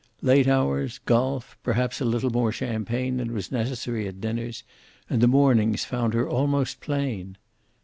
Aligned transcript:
Late 0.23 0.47
hours, 0.47 0.97
golf, 1.05 1.55
perhaps 1.61 2.01
a 2.01 2.05
little 2.05 2.31
more 2.31 2.51
champagne 2.51 3.17
than 3.17 3.31
was 3.33 3.51
necessary 3.51 4.07
at 4.07 4.19
dinners, 4.19 4.63
and 5.11 5.21
the 5.21 5.27
mornings 5.27 5.85
found 5.85 6.15
her 6.15 6.27
almost 6.27 6.79
plain. 6.81 7.37